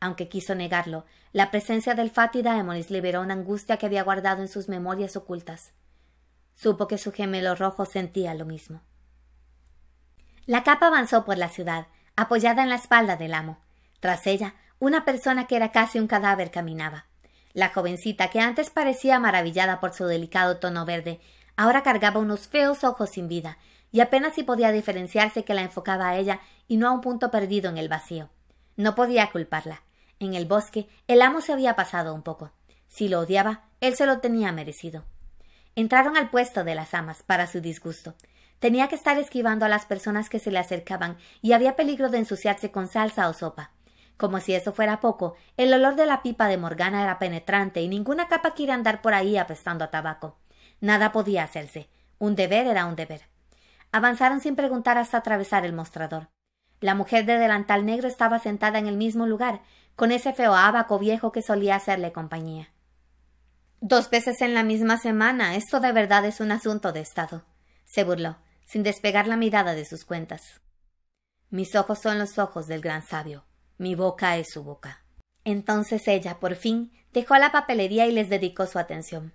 Aunque 0.00 0.30
quiso 0.30 0.54
negarlo, 0.54 1.04
la 1.32 1.50
presencia 1.50 1.94
del 1.94 2.10
Fati 2.10 2.40
Daemonis 2.40 2.90
liberó 2.90 3.20
una 3.20 3.34
angustia 3.34 3.76
que 3.76 3.84
había 3.84 4.02
guardado 4.02 4.40
en 4.40 4.48
sus 4.48 4.70
memorias 4.70 5.14
ocultas. 5.14 5.74
Supo 6.60 6.88
que 6.88 6.98
su 6.98 7.12
gemelo 7.12 7.54
rojo 7.54 7.84
sentía 7.84 8.34
lo 8.34 8.44
mismo. 8.44 8.80
La 10.44 10.64
capa 10.64 10.88
avanzó 10.88 11.24
por 11.24 11.38
la 11.38 11.50
ciudad, 11.50 11.86
apoyada 12.16 12.64
en 12.64 12.68
la 12.68 12.74
espalda 12.74 13.14
del 13.14 13.34
amo. 13.34 13.60
Tras 14.00 14.26
ella, 14.26 14.56
una 14.80 15.04
persona 15.04 15.46
que 15.46 15.54
era 15.54 15.70
casi 15.70 16.00
un 16.00 16.08
cadáver 16.08 16.50
caminaba. 16.50 17.06
La 17.52 17.68
jovencita, 17.68 18.28
que 18.30 18.40
antes 18.40 18.70
parecía 18.70 19.20
maravillada 19.20 19.78
por 19.78 19.94
su 19.94 20.06
delicado 20.06 20.56
tono 20.56 20.84
verde, 20.84 21.20
ahora 21.56 21.84
cargaba 21.84 22.18
unos 22.18 22.48
feos 22.48 22.82
ojos 22.82 23.10
sin 23.10 23.28
vida, 23.28 23.58
y 23.92 24.00
apenas 24.00 24.34
si 24.34 24.42
podía 24.42 24.72
diferenciarse 24.72 25.44
que 25.44 25.54
la 25.54 25.62
enfocaba 25.62 26.08
a 26.08 26.16
ella 26.16 26.40
y 26.66 26.76
no 26.76 26.88
a 26.88 26.92
un 26.92 27.02
punto 27.02 27.30
perdido 27.30 27.70
en 27.70 27.78
el 27.78 27.88
vacío. 27.88 28.30
No 28.74 28.96
podía 28.96 29.30
culparla. 29.30 29.82
En 30.18 30.34
el 30.34 30.46
bosque 30.46 30.88
el 31.06 31.22
amo 31.22 31.40
se 31.40 31.52
había 31.52 31.76
pasado 31.76 32.12
un 32.12 32.22
poco. 32.22 32.50
Si 32.88 33.08
lo 33.08 33.20
odiaba, 33.20 33.68
él 33.80 33.94
se 33.94 34.06
lo 34.06 34.18
tenía 34.18 34.50
merecido. 34.50 35.04
Entraron 35.78 36.16
al 36.16 36.28
puesto 36.28 36.64
de 36.64 36.74
las 36.74 36.92
amas, 36.92 37.22
para 37.22 37.46
su 37.46 37.60
disgusto. 37.60 38.16
Tenía 38.58 38.88
que 38.88 38.96
estar 38.96 39.16
esquivando 39.16 39.64
a 39.64 39.68
las 39.68 39.86
personas 39.86 40.28
que 40.28 40.40
se 40.40 40.50
le 40.50 40.58
acercaban 40.58 41.16
y 41.40 41.52
había 41.52 41.76
peligro 41.76 42.08
de 42.08 42.18
ensuciarse 42.18 42.72
con 42.72 42.88
salsa 42.88 43.28
o 43.28 43.32
sopa. 43.32 43.70
Como 44.16 44.40
si 44.40 44.54
eso 44.54 44.72
fuera 44.72 44.98
poco, 44.98 45.36
el 45.56 45.72
olor 45.72 45.94
de 45.94 46.06
la 46.06 46.20
pipa 46.20 46.48
de 46.48 46.56
Morgana 46.56 47.04
era 47.04 47.20
penetrante 47.20 47.80
y 47.80 47.86
ninguna 47.86 48.26
capa 48.26 48.54
quiere 48.54 48.72
andar 48.72 49.02
por 49.02 49.14
ahí 49.14 49.36
apestando 49.36 49.84
a 49.84 49.92
tabaco. 49.92 50.36
Nada 50.80 51.12
podía 51.12 51.44
hacerse. 51.44 51.88
Un 52.18 52.34
deber 52.34 52.66
era 52.66 52.86
un 52.86 52.96
deber. 52.96 53.28
Avanzaron 53.92 54.40
sin 54.40 54.56
preguntar 54.56 54.98
hasta 54.98 55.18
atravesar 55.18 55.64
el 55.64 55.74
mostrador. 55.74 56.26
La 56.80 56.96
mujer 56.96 57.24
de 57.24 57.38
delantal 57.38 57.86
negro 57.86 58.08
estaba 58.08 58.40
sentada 58.40 58.80
en 58.80 58.88
el 58.88 58.96
mismo 58.96 59.28
lugar, 59.28 59.60
con 59.94 60.10
ese 60.10 60.32
feo 60.32 60.56
abaco 60.56 60.98
viejo 60.98 61.30
que 61.30 61.40
solía 61.40 61.76
hacerle 61.76 62.10
compañía. 62.10 62.68
Dos 63.80 64.10
veces 64.10 64.42
en 64.42 64.54
la 64.54 64.64
misma 64.64 64.98
semana. 64.98 65.54
Esto 65.54 65.78
de 65.78 65.92
verdad 65.92 66.24
es 66.24 66.40
un 66.40 66.50
asunto 66.50 66.90
de 66.90 67.00
Estado. 67.00 67.44
se 67.84 68.02
burló, 68.02 68.36
sin 68.66 68.82
despegar 68.82 69.26
la 69.28 69.36
mirada 69.36 69.74
de 69.74 69.84
sus 69.84 70.04
cuentas. 70.04 70.60
Mis 71.48 71.74
ojos 71.76 72.00
son 72.00 72.18
los 72.18 72.38
ojos 72.38 72.66
del 72.66 72.82
gran 72.82 73.06
sabio. 73.06 73.44
Mi 73.78 73.94
boca 73.94 74.36
es 74.36 74.48
su 74.52 74.64
boca. 74.64 75.04
Entonces 75.44 76.06
ella, 76.08 76.40
por 76.40 76.56
fin, 76.56 76.92
dejó 77.12 77.36
la 77.36 77.52
papelería 77.52 78.06
y 78.06 78.12
les 78.12 78.28
dedicó 78.28 78.66
su 78.66 78.78
atención. 78.78 79.32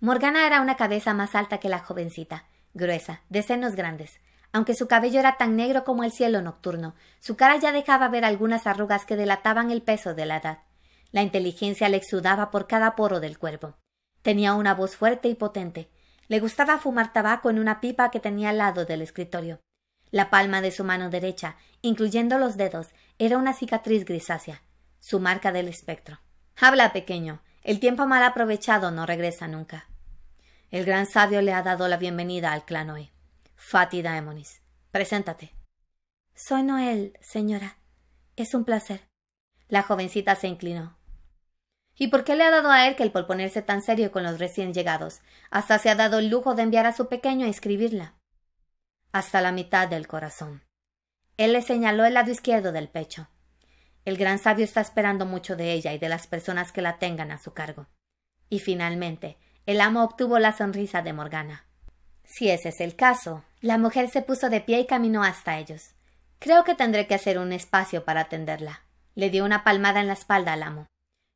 Morgana 0.00 0.46
era 0.46 0.60
una 0.60 0.76
cabeza 0.76 1.14
más 1.14 1.36
alta 1.36 1.58
que 1.58 1.68
la 1.68 1.78
jovencita, 1.78 2.46
gruesa, 2.74 3.22
de 3.30 3.42
senos 3.42 3.76
grandes. 3.76 4.20
Aunque 4.52 4.74
su 4.74 4.88
cabello 4.88 5.20
era 5.20 5.36
tan 5.36 5.56
negro 5.56 5.84
como 5.84 6.04
el 6.04 6.12
cielo 6.12 6.42
nocturno, 6.42 6.94
su 7.20 7.36
cara 7.36 7.56
ya 7.56 7.70
dejaba 7.70 8.08
ver 8.08 8.24
algunas 8.24 8.66
arrugas 8.66 9.06
que 9.06 9.16
delataban 9.16 9.70
el 9.70 9.82
peso 9.82 10.14
de 10.14 10.26
la 10.26 10.38
edad. 10.38 10.58
La 11.12 11.22
inteligencia 11.22 11.88
le 11.88 11.96
exudaba 11.96 12.50
por 12.50 12.66
cada 12.66 12.96
poro 12.96 13.20
del 13.20 13.38
cuerpo. 13.38 13.76
Tenía 14.24 14.54
una 14.54 14.74
voz 14.74 14.96
fuerte 14.96 15.28
y 15.28 15.34
potente. 15.34 15.90
Le 16.28 16.40
gustaba 16.40 16.78
fumar 16.78 17.12
tabaco 17.12 17.50
en 17.50 17.58
una 17.58 17.82
pipa 17.82 18.10
que 18.10 18.20
tenía 18.20 18.48
al 18.48 18.56
lado 18.56 18.86
del 18.86 19.02
escritorio. 19.02 19.60
La 20.10 20.30
palma 20.30 20.62
de 20.62 20.70
su 20.70 20.82
mano 20.82 21.10
derecha, 21.10 21.56
incluyendo 21.82 22.38
los 22.38 22.56
dedos, 22.56 22.88
era 23.18 23.36
una 23.36 23.52
cicatriz 23.52 24.06
grisácea, 24.06 24.62
su 24.98 25.20
marca 25.20 25.52
del 25.52 25.68
espectro. 25.68 26.20
Habla, 26.56 26.94
pequeño. 26.94 27.42
El 27.62 27.80
tiempo 27.80 28.06
mal 28.06 28.22
aprovechado 28.22 28.90
no 28.90 29.04
regresa 29.04 29.46
nunca. 29.46 29.90
El 30.70 30.86
gran 30.86 31.04
sabio 31.04 31.42
le 31.42 31.52
ha 31.52 31.62
dado 31.62 31.86
la 31.86 31.98
bienvenida 31.98 32.54
al 32.54 32.64
clan 32.64 32.88
hoy. 32.88 33.10
Fati 33.56 34.00
Daemonis. 34.00 34.62
Preséntate. 34.90 35.54
Soy 36.34 36.62
Noel, 36.62 37.18
señora. 37.20 37.76
Es 38.36 38.54
un 38.54 38.64
placer. 38.64 39.06
La 39.68 39.82
jovencita 39.82 40.34
se 40.34 40.48
inclinó. 40.48 40.96
¿Y 41.96 42.08
por 42.08 42.24
qué 42.24 42.34
le 42.34 42.44
ha 42.44 42.50
dado 42.50 42.70
a 42.70 42.86
él 42.86 42.96
que 42.96 43.02
el 43.02 43.12
por 43.12 43.26
ponerse 43.26 43.62
tan 43.62 43.82
serio 43.82 44.10
con 44.10 44.22
los 44.22 44.38
recién 44.38 44.74
llegados? 44.74 45.20
Hasta 45.50 45.78
se 45.78 45.90
ha 45.90 45.94
dado 45.94 46.18
el 46.18 46.28
lujo 46.28 46.54
de 46.54 46.62
enviar 46.62 46.86
a 46.86 46.92
su 46.92 47.08
pequeño 47.08 47.46
a 47.46 47.50
escribirla 47.50 48.14
hasta 49.14 49.40
la 49.40 49.52
mitad 49.52 49.86
del 49.86 50.08
corazón. 50.08 50.64
Él 51.36 51.52
le 51.52 51.62
señaló 51.62 52.04
el 52.04 52.14
lado 52.14 52.32
izquierdo 52.32 52.72
del 52.72 52.88
pecho. 52.88 53.28
El 54.04 54.16
gran 54.16 54.40
sabio 54.40 54.64
está 54.64 54.80
esperando 54.80 55.24
mucho 55.24 55.54
de 55.54 55.72
ella 55.72 55.92
y 55.92 55.98
de 55.98 56.08
las 56.08 56.26
personas 56.26 56.72
que 56.72 56.82
la 56.82 56.98
tengan 56.98 57.30
a 57.30 57.38
su 57.38 57.52
cargo. 57.52 57.86
Y 58.50 58.58
finalmente, 58.58 59.38
el 59.66 59.80
amo 59.80 60.02
obtuvo 60.02 60.40
la 60.40 60.52
sonrisa 60.52 61.00
de 61.00 61.12
Morgana. 61.12 61.64
Si 62.24 62.50
ese 62.50 62.70
es 62.70 62.80
el 62.80 62.96
caso, 62.96 63.44
la 63.60 63.78
mujer 63.78 64.10
se 64.10 64.20
puso 64.20 64.50
de 64.50 64.60
pie 64.60 64.80
y 64.80 64.86
caminó 64.86 65.22
hasta 65.22 65.58
ellos. 65.58 65.94
Creo 66.40 66.64
que 66.64 66.74
tendré 66.74 67.06
que 67.06 67.14
hacer 67.14 67.38
un 67.38 67.52
espacio 67.52 68.04
para 68.04 68.22
atenderla. 68.22 68.82
Le 69.14 69.30
dio 69.30 69.44
una 69.44 69.62
palmada 69.62 70.00
en 70.00 70.08
la 70.08 70.14
espalda 70.14 70.54
al 70.54 70.64
amo. 70.64 70.86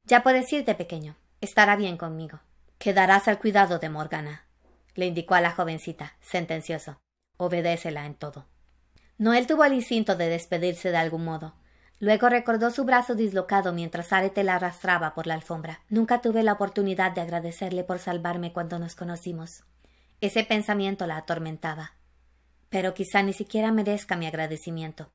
Ya 0.09 0.23
puedes 0.23 0.51
irte, 0.55 0.75
pequeño. 0.75 1.17
Estará 1.43 1.77
bien 1.77 1.99
conmigo. 1.99 2.41
Quedarás 2.79 3.29
al 3.29 3.39
cuidado 3.39 3.79
de 3.79 3.91
Morgana, 3.91 4.47
le 4.95 5.05
indicó 5.05 5.35
a 5.35 5.43
la 5.43 5.51
jovencita, 5.51 6.17
sentencioso. 6.23 6.99
Obedécela 7.37 8.07
en 8.07 8.15
todo. 8.15 8.47
Noel 9.19 9.47
tuvo 9.47 9.67
el 9.67 9.75
instinto 9.75 10.17
de 10.17 10.31
despedirse 10.31 10.91
de 10.91 10.97
algún 10.97 11.25
modo. 11.25 11.57
Luego 12.01 12.31
recordó 12.31 12.71
su 12.71 12.85
brazo 12.85 13.17
dislocado 13.17 13.75
mientras 13.75 14.11
Arete 14.15 14.45
la 14.45 14.55
arrastraba 14.55 15.15
por 15.15 15.27
la 15.27 15.35
alfombra. 15.35 15.83
Nunca 15.91 16.23
tuve 16.23 16.43
la 16.43 16.55
oportunidad 16.55 17.13
de 17.13 17.21
agradecerle 17.21 17.85
por 17.85 17.99
salvarme 17.99 18.55
cuando 18.55 18.79
nos 18.79 18.95
conocimos. 18.95 19.65
Ese 20.23 20.43
pensamiento 20.43 21.07
la 21.07 21.19
atormentaba. 21.19 21.93
Pero 22.71 22.95
quizá 22.95 23.23
ni 23.23 23.35
siquiera 23.35 23.73
merezca 23.73 24.17
mi 24.17 24.27
agradecimiento. 24.27 25.11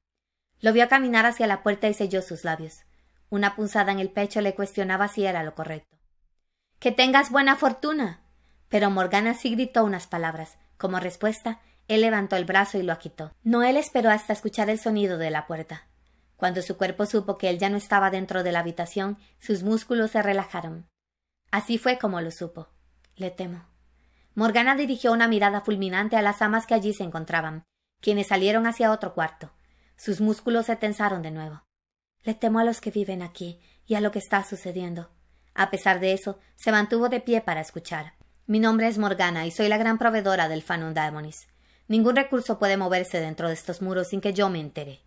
Lo 0.60 0.72
vio 0.72 0.88
caminar 0.88 1.26
hacia 1.26 1.48
la 1.48 1.64
puerta 1.64 1.90
y 1.90 1.96
selló 1.96 2.22
sus 2.22 2.44
labios. 2.44 2.84
Una 3.34 3.56
punzada 3.56 3.92
en 3.92 3.98
el 3.98 4.12
pecho 4.12 4.42
le 4.42 4.54
cuestionaba 4.54 5.08
si 5.08 5.26
era 5.26 5.42
lo 5.42 5.56
correcto. 5.56 5.98
Que 6.78 6.92
tengas 6.92 7.32
buena 7.32 7.56
fortuna. 7.56 8.22
Pero 8.70 8.92
Morgana 8.92 9.34
sí 9.34 9.50
gritó 9.50 9.84
unas 9.84 10.06
palabras. 10.06 10.60
Como 10.78 11.00
respuesta, 11.00 11.60
él 11.88 12.02
levantó 12.02 12.36
el 12.36 12.46
brazo 12.46 12.78
y 12.78 12.84
lo 12.84 12.96
quitó. 13.00 13.34
Noel 13.42 13.78
esperó 13.78 14.12
hasta 14.12 14.34
escuchar 14.34 14.70
el 14.70 14.78
sonido 14.78 15.18
de 15.18 15.32
la 15.32 15.48
puerta. 15.48 15.88
Cuando 16.36 16.62
su 16.62 16.78
cuerpo 16.78 17.08
supo 17.08 17.40
que 17.40 17.50
él 17.50 17.58
ya 17.58 17.72
no 17.72 17.78
estaba 17.78 18.12
dentro 18.12 18.44
de 18.44 18.52
la 18.52 18.60
habitación, 18.60 19.18
sus 19.40 19.64
músculos 19.64 20.12
se 20.12 20.22
relajaron. 20.22 20.88
Así 21.50 21.80
fue 21.80 21.98
como 21.98 22.22
lo 22.22 22.30
supo. 22.30 22.68
Le 23.16 23.32
temo. 23.32 23.66
Morgana 24.36 24.76
dirigió 24.76 25.12
una 25.12 25.28
mirada 25.28 25.62
fulminante 25.62 26.18
a 26.18 26.22
las 26.22 26.44
amas 26.44 26.68
que 26.68 26.76
allí 26.76 26.94
se 26.94 27.04
encontraban, 27.04 27.64
quienes 28.00 28.28
salieron 28.28 28.68
hacia 28.68 28.92
otro 28.92 29.16
cuarto. 29.16 29.52
Sus 29.96 30.22
músculos 30.22 30.68
se 30.68 30.76
tensaron 30.76 31.24
de 31.24 31.32
nuevo. 31.32 31.63
Le 32.24 32.34
temo 32.34 32.60
a 32.60 32.64
los 32.64 32.80
que 32.80 32.90
viven 32.90 33.22
aquí 33.22 33.60
y 33.86 33.96
a 33.96 34.02
lo 34.02 34.12
que 34.12 34.20
está 34.20 34.44
sucediendo. 34.44 35.10
A 35.56 35.70
pesar 35.70 36.00
de 36.00 36.14
eso, 36.14 36.40
se 36.56 36.72
mantuvo 36.72 37.10
de 37.10 37.20
pie 37.20 37.42
para 37.42 37.60
escuchar. 37.60 38.14
Mi 38.48 38.60
nombre 38.60 38.88
es 38.88 38.98
Morgana 38.98 39.46
y 39.46 39.52
soy 39.52 39.68
la 39.68 39.78
gran 39.78 39.98
proveedora 39.98 40.48
del 40.48 40.62
Fanum 40.62 40.94
Daemonis. 40.94 41.48
Ningún 41.88 42.16
recurso 42.16 42.60
puede 42.60 42.78
moverse 42.78 43.20
dentro 43.20 43.50
de 43.50 43.54
estos 43.54 43.82
muros 43.82 44.08
sin 44.08 44.22
que 44.22 44.34
yo 44.34 44.50
me 44.50 44.62
entere. 44.62 45.02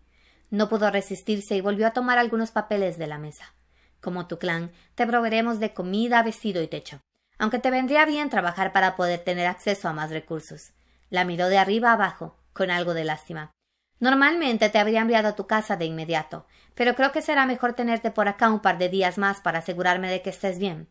No 0.50 0.68
pudo 0.68 0.90
resistirse 0.90 1.56
y 1.56 1.62
volvió 1.62 1.86
a 1.86 1.92
tomar 1.92 2.18
algunos 2.18 2.50
papeles 2.50 2.98
de 2.98 3.06
la 3.06 3.18
mesa. 3.18 3.54
Como 4.00 4.26
tu 4.26 4.38
clan, 4.38 4.70
te 4.94 5.06
proveeremos 5.06 5.58
de 5.58 5.72
comida, 5.72 6.22
vestido 6.22 6.62
y 6.62 6.68
techo, 6.68 7.00
aunque 7.38 7.58
te 7.58 7.70
vendría 7.70 8.04
bien 8.04 8.28
trabajar 8.28 8.72
para 8.72 8.94
poder 8.94 9.20
tener 9.20 9.46
acceso 9.46 9.88
a 9.88 9.94
más 9.94 10.10
recursos. 10.10 10.72
La 11.08 11.24
miró 11.24 11.48
de 11.48 11.58
arriba 11.58 11.92
abajo, 11.92 12.36
con 12.52 12.70
algo 12.70 12.92
de 12.94 13.04
lástima. 13.04 13.52
Normalmente 13.98 14.68
te 14.68 14.78
habría 14.78 15.00
enviado 15.00 15.28
a 15.28 15.36
tu 15.36 15.46
casa 15.46 15.76
de 15.76 15.86
inmediato, 15.86 16.46
pero 16.76 16.94
creo 16.94 17.10
que 17.10 17.22
será 17.22 17.46
mejor 17.46 17.72
tenerte 17.72 18.10
por 18.10 18.28
acá 18.28 18.50
un 18.50 18.60
par 18.60 18.76
de 18.78 18.90
días 18.90 19.16
más 19.18 19.40
para 19.40 19.60
asegurarme 19.60 20.10
de 20.10 20.20
que 20.22 20.30
estés 20.30 20.58
bien. 20.58 20.88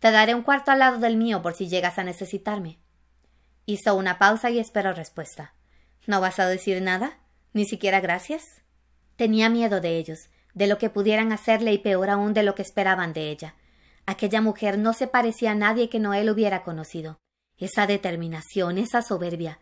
Te 0.00 0.10
daré 0.10 0.34
un 0.34 0.42
cuarto 0.42 0.70
al 0.70 0.80
lado 0.80 0.98
del 0.98 1.16
mío 1.16 1.42
por 1.42 1.54
si 1.54 1.68
llegas 1.68 1.98
a 1.98 2.04
necesitarme. 2.04 2.78
Hizo 3.66 3.94
una 3.94 4.18
pausa 4.18 4.50
y 4.50 4.58
esperó 4.58 4.94
respuesta. 4.94 5.52
¿No 6.06 6.22
vas 6.22 6.38
a 6.38 6.48
decir 6.48 6.80
nada? 6.80 7.18
¿Ni 7.52 7.66
siquiera 7.66 8.00
gracias? 8.00 8.62
Tenía 9.16 9.50
miedo 9.50 9.80
de 9.80 9.98
ellos, 9.98 10.30
de 10.54 10.66
lo 10.66 10.78
que 10.78 10.88
pudieran 10.88 11.32
hacerle 11.32 11.72
y 11.74 11.78
peor 11.78 12.08
aún 12.08 12.32
de 12.32 12.42
lo 12.42 12.54
que 12.54 12.62
esperaban 12.62 13.12
de 13.12 13.28
ella. 13.28 13.56
Aquella 14.06 14.40
mujer 14.40 14.78
no 14.78 14.94
se 14.94 15.06
parecía 15.06 15.50
a 15.50 15.54
nadie 15.54 15.90
que 15.90 15.98
Noel 15.98 16.30
hubiera 16.30 16.62
conocido. 16.62 17.18
Esa 17.58 17.86
determinación, 17.86 18.78
esa 18.78 19.02
soberbia. 19.02 19.58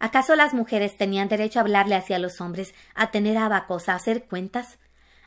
¿Acaso 0.00 0.34
las 0.34 0.52
mujeres 0.52 0.96
tenían 0.96 1.28
derecho 1.28 1.60
a 1.60 1.62
hablarle 1.62 1.94
hacia 1.94 2.18
los 2.18 2.40
hombres, 2.40 2.74
a 2.96 3.12
tener 3.12 3.38
abacos, 3.38 3.88
a 3.88 3.94
hacer 3.94 4.24
cuentas? 4.24 4.80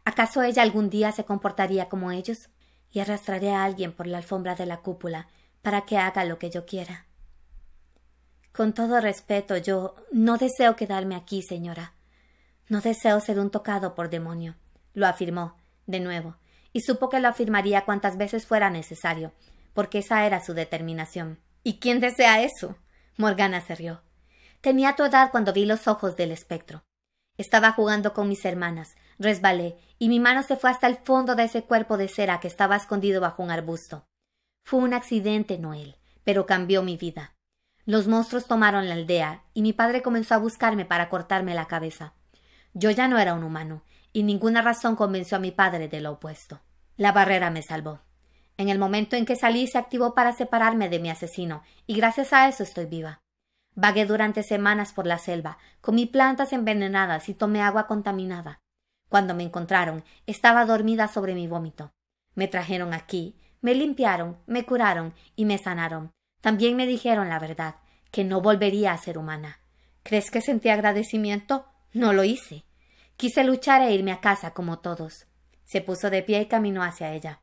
¿Acaso 0.06 0.44
ella 0.44 0.62
algún 0.62 0.90
día 0.90 1.12
se 1.12 1.26
comportaría 1.26 1.90
como 1.90 2.12
ellos? 2.12 2.50
Y 2.92 3.00
arrastraré 3.00 3.52
a 3.52 3.66
alguien 3.66 3.92
por 3.92 4.08
la 4.08 4.20
alfombra 4.20 4.56
de 4.56 4.66
la 4.66 4.78
cúpula 4.78 5.28
para 5.62 5.82
que 5.82 5.98
haga 5.98 6.24
lo 6.24 6.40
que 6.40 6.50
yo 6.50 6.66
quiera. 6.66 7.06
Con 8.54 8.74
todo 8.74 9.02
respeto, 9.02 9.58
yo 9.58 9.96
no 10.12 10.38
deseo 10.38 10.78
quedarme 10.78 11.16
aquí, 11.16 11.42
señora. 11.42 11.94
No 12.70 12.80
deseo 12.80 13.20
ser 13.20 13.40
un 13.40 13.50
tocado 13.50 13.96
por 13.96 14.10
demonio, 14.10 14.56
lo 14.94 15.08
afirmó, 15.08 15.58
de 15.88 16.00
nuevo, 16.00 16.38
y 16.72 16.82
supo 16.82 17.10
que 17.10 17.20
lo 17.20 17.28
afirmaría 17.28 17.84
cuantas 17.84 18.16
veces 18.16 18.46
fuera 18.46 18.70
necesario, 18.70 19.34
porque 19.74 20.00
esa 20.00 20.26
era 20.26 20.40
su 20.40 20.54
determinación. 20.54 21.40
¿Y 21.64 21.80
quién 21.80 22.00
desea 22.00 22.44
eso? 22.44 22.78
Morgana 23.18 23.60
se 23.60 23.76
rió. 23.76 24.02
Tenía 24.62 24.96
tu 24.96 25.04
edad 25.04 25.32
cuando 25.32 25.52
vi 25.52 25.66
los 25.66 25.88
ojos 25.88 26.16
del 26.16 26.32
espectro. 26.32 26.84
Estaba 27.38 27.74
jugando 27.74 28.14
con 28.14 28.30
mis 28.30 28.46
hermanas, 28.46 28.96
resbalé, 29.20 29.78
y 30.00 30.10
mi 30.10 30.20
mano 30.20 30.44
se 30.44 30.56
fue 30.56 30.70
hasta 30.70 30.88
el 30.88 30.98
fondo 30.98 31.36
de 31.36 31.44
ese 31.44 31.64
cuerpo 31.64 31.98
de 31.98 32.08
cera 32.08 32.40
que 32.40 32.48
estaba 32.48 32.76
escondido 32.76 33.22
bajo 33.22 33.44
un 33.44 33.52
arbusto. 33.52 34.06
Fue 34.64 34.80
un 34.80 34.94
accidente, 34.94 35.58
Noel, 35.58 35.96
pero 36.24 36.46
cambió 36.46 36.84
mi 36.84 36.98
vida. 36.98 37.36
Los 37.86 38.08
monstruos 38.08 38.48
tomaron 38.48 38.90
la 38.90 38.96
aldea, 38.96 39.44
y 39.54 39.62
mi 39.62 39.74
padre 39.74 40.02
comenzó 40.02 40.34
a 40.36 40.40
buscarme 40.40 40.86
para 40.86 41.10
cortarme 41.10 41.54
la 41.54 41.68
cabeza. 41.68 42.14
Yo 42.74 42.90
ya 42.90 43.08
no 43.08 43.20
era 43.20 43.36
un 43.36 43.44
humano, 43.44 43.84
y 44.12 44.24
ninguna 44.24 44.62
razón 44.62 44.96
convenció 44.96 45.38
a 45.38 45.40
mi 45.40 45.52
padre 45.52 45.88
de 45.88 46.02
lo 46.02 46.14
opuesto. 46.14 46.62
La 46.98 47.12
barrera 47.12 47.52
me 47.52 47.62
salvó. 47.62 48.02
En 48.58 48.70
el 48.70 48.80
momento 48.80 49.16
en 49.16 49.26
que 49.26 49.36
salí 49.36 49.68
se 49.68 49.78
activó 49.78 50.16
para 50.16 50.34
separarme 50.34 50.90
de 50.90 51.00
mi 51.00 51.10
asesino, 51.10 51.62
y 51.86 51.96
gracias 51.96 52.34
a 52.34 52.48
eso 52.48 52.64
estoy 52.64 52.86
viva. 52.86 53.20
Vagué 53.76 54.06
durante 54.06 54.42
semanas 54.42 54.94
por 54.94 55.06
la 55.06 55.18
selva, 55.18 55.58
comí 55.82 56.06
plantas 56.06 56.54
envenenadas 56.54 57.28
y 57.28 57.34
tomé 57.34 57.62
agua 57.62 57.88
contaminada. 57.88 58.62
Cuando 59.16 59.34
me 59.34 59.44
encontraron, 59.44 60.04
estaba 60.28 60.66
dormida 60.66 61.08
sobre 61.08 61.36
mi 61.36 61.48
vómito. 61.48 61.94
Me 62.34 62.50
trajeron 62.50 62.94
aquí, 62.94 63.38
me 63.62 63.74
limpiaron, 63.74 64.38
me 64.46 64.66
curaron 64.66 65.14
y 65.38 65.46
me 65.46 65.58
sanaron, 65.58 66.12
también 66.42 66.76
me 66.76 66.86
dijeron 66.86 67.30
la 67.30 67.40
verdad, 67.40 67.76
que 68.12 68.26
no 68.26 68.42
volvería 68.42 68.92
a 68.92 68.98
ser 68.98 69.18
humana. 69.18 69.62
¿Crees 70.04 70.30
que 70.32 70.42
sentí 70.42 70.68
agradecimiento? 70.68 71.66
No 71.94 72.12
lo 72.12 72.26
hice. 72.26 72.66
Quise 73.16 73.46
luchar 73.46 73.82
e 73.84 73.94
irme 73.94 74.12
a 74.12 74.20
casa 74.20 74.52
como 74.52 74.80
todos. 74.80 75.28
Se 75.64 75.80
puso 75.80 76.10
de 76.10 76.22
pie 76.22 76.42
y 76.42 76.48
caminó 76.48 76.84
hacia 76.84 77.14
ella. 77.14 77.42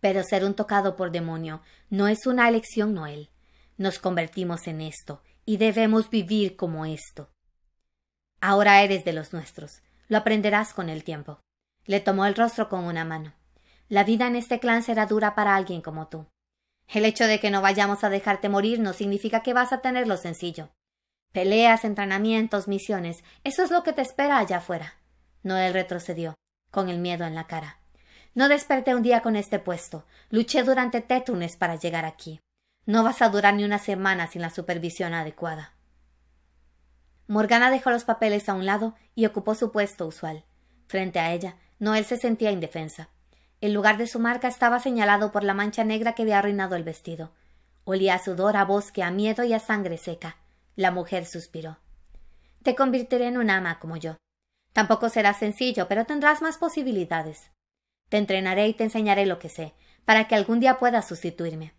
Pero 0.00 0.22
ser 0.22 0.46
un 0.46 0.54
tocado 0.54 0.96
por 0.96 1.10
demonio 1.10 1.60
no 1.90 2.08
es 2.08 2.26
una 2.26 2.48
elección, 2.48 2.94
Noel. 2.94 3.28
Nos 3.76 3.98
convertimos 3.98 4.66
en 4.68 4.80
esto, 4.80 5.22
y 5.44 5.58
debemos 5.58 6.08
vivir 6.08 6.56
como 6.56 6.86
esto. 6.86 7.28
Ahora 8.40 8.82
eres 8.82 9.04
de 9.04 9.12
los 9.12 9.34
nuestros. 9.34 9.82
Lo 10.10 10.18
aprenderás 10.18 10.74
con 10.74 10.88
el 10.88 11.04
tiempo. 11.04 11.40
Le 11.86 12.00
tomó 12.00 12.26
el 12.26 12.34
rostro 12.34 12.68
con 12.68 12.82
una 12.82 13.04
mano. 13.04 13.32
La 13.88 14.02
vida 14.02 14.26
en 14.26 14.34
este 14.34 14.58
clan 14.58 14.82
será 14.82 15.06
dura 15.06 15.36
para 15.36 15.54
alguien 15.54 15.82
como 15.82 16.08
tú. 16.08 16.26
El 16.88 17.04
hecho 17.04 17.28
de 17.28 17.38
que 17.38 17.52
no 17.52 17.62
vayamos 17.62 18.02
a 18.02 18.10
dejarte 18.10 18.48
morir 18.48 18.80
no 18.80 18.92
significa 18.92 19.44
que 19.44 19.54
vas 19.54 19.72
a 19.72 19.82
tenerlo 19.82 20.16
sencillo. 20.16 20.70
Peleas, 21.30 21.84
entrenamientos, 21.84 22.66
misiones, 22.66 23.22
eso 23.44 23.62
es 23.62 23.70
lo 23.70 23.84
que 23.84 23.92
te 23.92 24.02
espera 24.02 24.38
allá 24.38 24.56
afuera. 24.56 24.94
Noel 25.44 25.74
retrocedió, 25.74 26.34
con 26.72 26.88
el 26.88 26.98
miedo 26.98 27.24
en 27.24 27.36
la 27.36 27.46
cara. 27.46 27.78
No 28.34 28.48
desperté 28.48 28.96
un 28.96 29.02
día 29.02 29.22
con 29.22 29.36
este 29.36 29.60
puesto. 29.60 30.06
Luché 30.28 30.64
durante 30.64 31.02
tétunes 31.02 31.56
para 31.56 31.76
llegar 31.76 32.04
aquí. 32.04 32.40
No 32.84 33.04
vas 33.04 33.22
a 33.22 33.28
durar 33.28 33.54
ni 33.54 33.62
una 33.62 33.78
semana 33.78 34.26
sin 34.26 34.42
la 34.42 34.50
supervisión 34.50 35.14
adecuada. 35.14 35.74
Morgana 37.30 37.70
dejó 37.70 37.92
los 37.92 38.02
papeles 38.02 38.48
a 38.48 38.54
un 38.54 38.66
lado 38.66 38.96
y 39.14 39.24
ocupó 39.24 39.54
su 39.54 39.70
puesto 39.70 40.04
usual. 40.04 40.42
Frente 40.88 41.20
a 41.20 41.32
ella, 41.32 41.54
Noel 41.78 42.04
se 42.04 42.16
sentía 42.16 42.50
indefensa. 42.50 43.08
El 43.60 43.72
lugar 43.72 43.98
de 43.98 44.08
su 44.08 44.18
marca 44.18 44.48
estaba 44.48 44.80
señalado 44.80 45.30
por 45.30 45.44
la 45.44 45.54
mancha 45.54 45.84
negra 45.84 46.16
que 46.16 46.22
había 46.22 46.40
arruinado 46.40 46.74
el 46.74 46.82
vestido. 46.82 47.30
Olía 47.84 48.14
a 48.14 48.18
sudor, 48.18 48.56
a 48.56 48.64
bosque, 48.64 49.04
a 49.04 49.12
miedo 49.12 49.44
y 49.44 49.52
a 49.52 49.60
sangre 49.60 49.96
seca. 49.96 50.38
La 50.74 50.90
mujer 50.90 51.24
suspiró. 51.24 51.78
Te 52.64 52.74
convertiré 52.74 53.28
en 53.28 53.38
un 53.38 53.48
ama 53.48 53.78
como 53.78 53.96
yo. 53.96 54.16
Tampoco 54.72 55.08
será 55.08 55.32
sencillo, 55.32 55.86
pero 55.86 56.06
tendrás 56.06 56.42
más 56.42 56.58
posibilidades. 56.58 57.52
Te 58.08 58.16
entrenaré 58.16 58.66
y 58.66 58.74
te 58.74 58.82
enseñaré 58.82 59.24
lo 59.24 59.38
que 59.38 59.50
sé, 59.50 59.74
para 60.04 60.26
que 60.26 60.34
algún 60.34 60.58
día 60.58 60.80
puedas 60.80 61.06
sustituirme. 61.06 61.74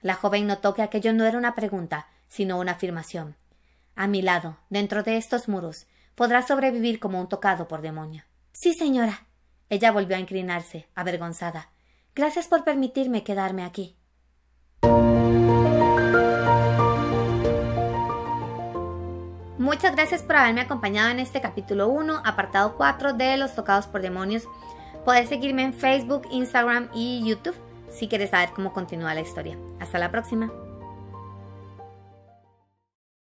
La 0.00 0.14
joven 0.14 0.46
notó 0.46 0.74
que 0.74 0.82
aquello 0.82 1.12
no 1.12 1.24
era 1.24 1.38
una 1.38 1.56
pregunta, 1.56 2.06
sino 2.28 2.56
una 2.60 2.72
afirmación. 2.72 3.34
A 3.94 4.06
mi 4.06 4.22
lado, 4.22 4.58
dentro 4.70 5.02
de 5.02 5.16
estos 5.16 5.48
muros, 5.48 5.86
podrás 6.14 6.48
sobrevivir 6.48 7.00
como 7.00 7.20
un 7.20 7.28
tocado 7.28 7.68
por 7.68 7.82
demonio. 7.82 8.24
Sí, 8.52 8.74
señora, 8.74 9.26
ella 9.68 9.92
volvió 9.92 10.16
a 10.16 10.20
inclinarse, 10.20 10.88
avergonzada. 10.94 11.70
Gracias 12.14 12.48
por 12.48 12.64
permitirme 12.64 13.24
quedarme 13.24 13.64
aquí. 13.64 13.96
Muchas 19.58 19.94
gracias 19.94 20.22
por 20.22 20.36
haberme 20.36 20.60
acompañado 20.60 21.10
en 21.10 21.20
este 21.20 21.40
capítulo 21.40 21.88
1, 21.88 22.22
apartado 22.24 22.76
4 22.76 23.12
de 23.12 23.36
Los 23.36 23.54
Tocados 23.54 23.86
por 23.86 24.02
Demonios. 24.02 24.48
Puedes 25.04 25.28
seguirme 25.28 25.62
en 25.62 25.72
Facebook, 25.72 26.28
Instagram 26.30 26.88
y 26.92 27.22
YouTube 27.24 27.56
si 27.88 28.08
quieres 28.08 28.30
saber 28.30 28.50
cómo 28.54 28.72
continúa 28.72 29.14
la 29.14 29.20
historia. 29.20 29.56
Hasta 29.78 29.98
la 29.98 30.10
próxima. 30.10 30.50